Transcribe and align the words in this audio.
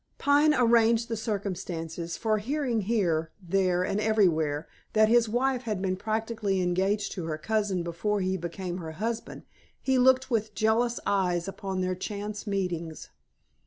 Pine 0.17 0.55
arranged 0.55 1.09
the 1.09 1.15
circumstances, 1.15 2.17
for 2.17 2.39
hearing 2.39 2.81
here, 2.81 3.29
there, 3.39 3.83
and 3.83 3.99
everywhere, 3.99 4.67
that 4.93 5.09
his 5.09 5.29
wife 5.29 5.61
had 5.61 5.79
been 5.79 5.95
practically 5.95 6.59
engaged 6.59 7.11
to 7.11 7.25
her 7.25 7.37
cousin 7.37 7.83
before 7.83 8.19
he 8.19 8.35
became 8.35 8.79
her 8.79 8.93
husband, 8.93 9.43
he 9.79 9.99
looked 9.99 10.31
with 10.31 10.55
jealous 10.55 10.99
eyes 11.05 11.47
upon 11.47 11.81
their 11.81 11.93
chance 11.93 12.47
meetings. 12.47 13.11